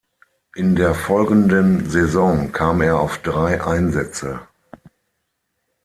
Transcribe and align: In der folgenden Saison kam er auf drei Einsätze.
In 0.55 0.75
der 0.75 0.95
folgenden 0.95 1.87
Saison 1.87 2.51
kam 2.51 2.81
er 2.81 2.99
auf 2.99 3.19
drei 3.19 3.63
Einsätze. 3.63 4.39